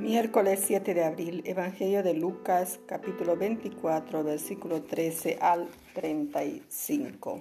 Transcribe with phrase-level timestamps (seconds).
[0.00, 7.38] Miércoles 7 de abril, Evangelio de Lucas, capítulo 24, versículo 13 al 35.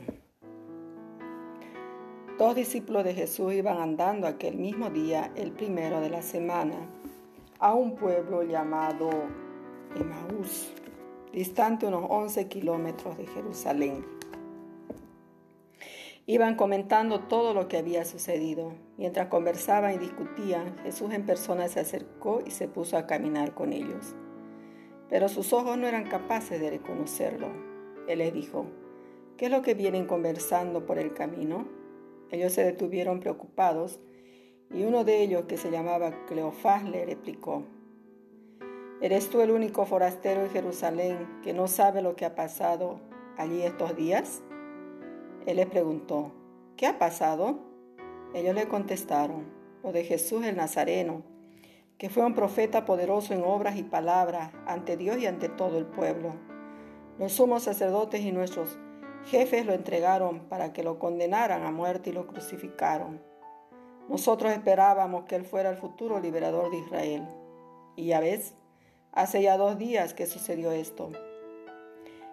[2.38, 6.76] Dos discípulos de Jesús iban andando aquel mismo día, el primero de la semana,
[7.60, 9.10] a un pueblo llamado
[9.96, 10.73] Emaús,
[11.31, 14.19] distante unos 11 kilómetros de Jerusalén.
[16.30, 18.73] Iban comentando todo lo que había sucedido.
[18.98, 23.74] Mientras conversaban y discutían, Jesús en persona se acercó y se puso a caminar con
[23.74, 24.16] ellos.
[25.10, 27.48] Pero sus ojos no eran capaces de reconocerlo.
[28.08, 28.68] Él les dijo,
[29.38, 31.68] ¿qué es lo que vienen conversando por el camino?
[32.30, 34.00] Ellos se detuvieron preocupados
[34.72, 37.64] y uno de ellos, que se llamaba Cleofás, le replicó,
[39.02, 43.00] ¿Eres tú el único forastero en Jerusalén que no sabe lo que ha pasado
[43.36, 44.44] allí estos días?
[45.46, 46.32] Él les preguntó,
[46.76, 47.60] ¿qué ha pasado?
[48.34, 49.52] Ellos le contestaron,
[49.84, 51.24] lo de Jesús el Nazareno,
[51.98, 55.86] que fue un profeta poderoso en obras y palabras ante Dios y ante todo el
[55.86, 56.34] pueblo.
[57.18, 58.78] Los sumos sacerdotes y nuestros
[59.26, 63.22] jefes lo entregaron para que lo condenaran a muerte y lo crucificaron.
[64.08, 67.28] Nosotros esperábamos que Él fuera el futuro liberador de Israel.
[67.96, 68.56] Y ya ves,
[69.12, 71.12] hace ya dos días que sucedió esto.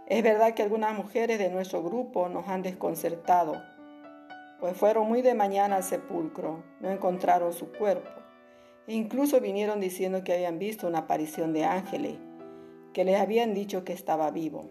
[0.07, 3.61] Es verdad que algunas mujeres de nuestro grupo nos han desconcertado,
[4.61, 8.09] pues fueron muy de mañana al sepulcro, no encontraron su cuerpo,
[8.87, 12.19] e incluso vinieron diciendo que habían visto una aparición de ángeles,
[12.93, 14.71] que les habían dicho que estaba vivo.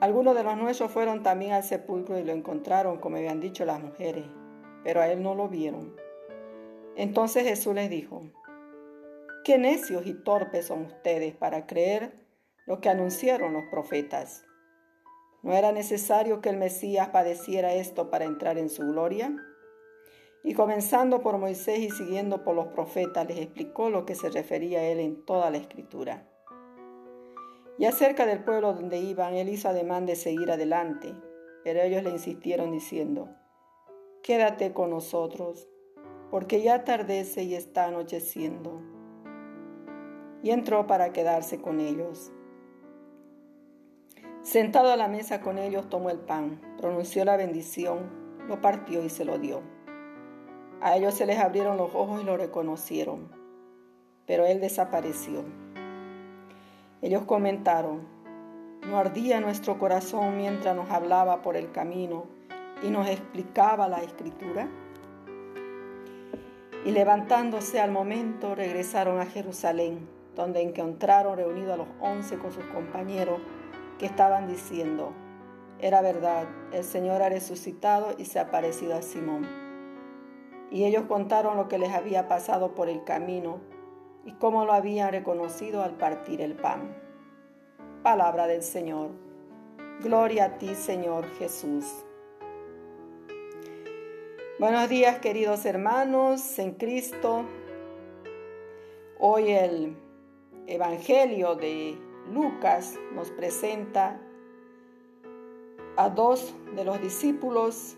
[0.00, 3.82] Algunos de los nuestros fueron también al sepulcro y lo encontraron como habían dicho las
[3.82, 4.24] mujeres,
[4.82, 5.96] pero a él no lo vieron.
[6.94, 8.22] Entonces Jesús les dijo,
[9.44, 12.23] Qué necios y torpes son ustedes para creer
[12.66, 14.44] lo que anunciaron los profetas.
[15.42, 19.36] ¿No era necesario que el Mesías padeciera esto para entrar en su gloria?
[20.42, 24.80] Y comenzando por Moisés y siguiendo por los profetas, les explicó lo que se refería
[24.80, 26.28] a él en toda la escritura.
[27.78, 31.14] Y acerca del pueblo donde iban, él hizo ademán de seguir adelante,
[31.64, 33.28] pero ellos le insistieron diciendo,
[34.22, 35.68] Quédate con nosotros,
[36.30, 38.80] porque ya atardece y está anocheciendo.
[40.42, 42.32] Y entró para quedarse con ellos.
[44.44, 48.10] Sentado a la mesa con ellos, tomó el pan, pronunció la bendición,
[48.46, 49.62] lo partió y se lo dio.
[50.82, 53.30] A ellos se les abrieron los ojos y lo reconocieron,
[54.26, 55.44] pero él desapareció.
[57.00, 58.06] Ellos comentaron,
[58.86, 62.26] ¿no ardía nuestro corazón mientras nos hablaba por el camino
[62.82, 64.68] y nos explicaba la escritura?
[66.84, 70.06] Y levantándose al momento regresaron a Jerusalén,
[70.36, 73.40] donde encontraron reunidos a los once con sus compañeros
[73.98, 75.12] que estaban diciendo,
[75.78, 79.46] era verdad, el Señor ha resucitado y se ha aparecido a Simón.
[80.70, 83.60] Y ellos contaron lo que les había pasado por el camino
[84.24, 86.96] y cómo lo habían reconocido al partir el pan.
[88.02, 89.10] Palabra del Señor.
[90.00, 91.84] Gloria a ti, Señor Jesús.
[94.58, 97.44] Buenos días, queridos hermanos en Cristo.
[99.18, 99.96] Hoy el
[100.66, 101.98] Evangelio de
[102.32, 104.20] Lucas nos presenta
[105.96, 107.96] a dos de los discípulos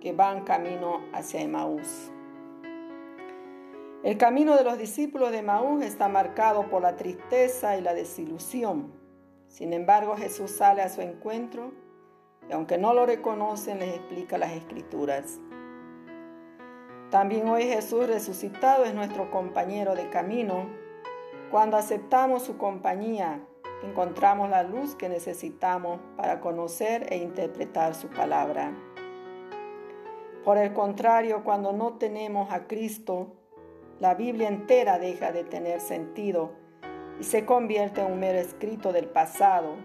[0.00, 2.12] que van camino hacia Emaús.
[4.02, 8.92] El camino de los discípulos de Emaús está marcado por la tristeza y la desilusión.
[9.48, 11.72] Sin embargo, Jesús sale a su encuentro
[12.48, 15.40] y aunque no lo reconocen, les explica las escrituras.
[17.10, 20.68] También hoy Jesús resucitado es nuestro compañero de camino.
[21.50, 23.40] Cuando aceptamos su compañía,
[23.82, 28.72] encontramos la luz que necesitamos para conocer e interpretar su palabra.
[30.44, 33.32] Por el contrario, cuando no tenemos a Cristo,
[33.98, 36.52] la Biblia entera deja de tener sentido
[37.18, 39.76] y se convierte en un mero escrito del pasado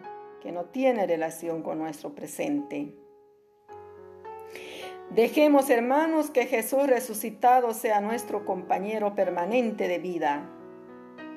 [0.41, 2.93] que no tiene relación con nuestro presente.
[5.11, 10.49] Dejemos, hermanos, que Jesús resucitado sea nuestro compañero permanente de vida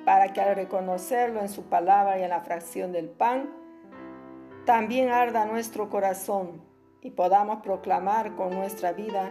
[0.05, 3.51] para que al reconocerlo en su palabra y en la fracción del pan,
[4.67, 6.62] también arda nuestro corazón
[7.01, 9.31] y podamos proclamar con nuestra vida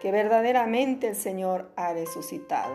[0.00, 2.74] que verdaderamente el Señor ha resucitado.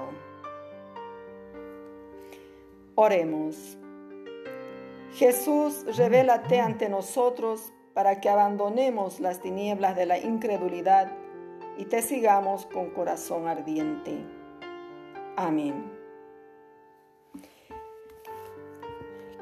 [2.95, 3.77] Oremos.
[5.13, 11.11] Jesús, revélate ante nosotros para que abandonemos las tinieblas de la incredulidad
[11.77, 14.17] y te sigamos con corazón ardiente.
[15.35, 15.98] Amén.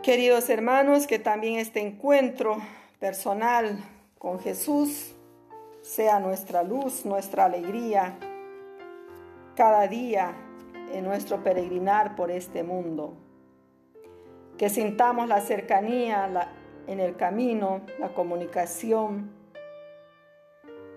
[0.07, 2.59] Queridos hermanos, que también este encuentro
[2.98, 3.77] personal
[4.18, 5.13] con Jesús
[5.81, 8.18] sea nuestra luz, nuestra alegría
[9.57, 10.33] cada día
[10.94, 13.18] en nuestro peregrinar por este mundo.
[14.57, 16.53] Que sintamos la cercanía
[16.88, 19.30] en el camino, la comunicación,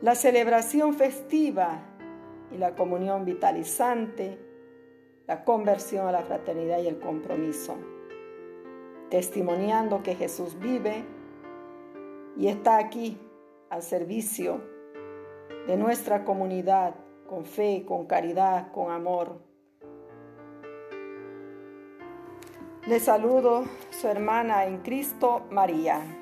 [0.03, 1.81] la celebración festiva
[2.53, 4.39] y la comunión vitalizante,
[5.27, 7.77] la conversión a la fraternidad y el compromiso,
[9.11, 11.05] testimoniando que Jesús vive
[12.37, 13.19] y está aquí
[13.69, 14.63] al servicio
[15.67, 16.95] de nuestra comunidad
[17.29, 19.43] con fe, con caridad, con amor.
[22.87, 26.20] Le saludo su hermana en Cristo, María.